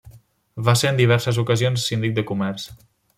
Va 0.69 0.73
ser 0.81 0.87
en 0.93 0.97
diverses 1.01 1.39
ocasions 1.43 1.85
síndic 1.91 2.17
de 2.17 2.25
comerç. 2.31 2.67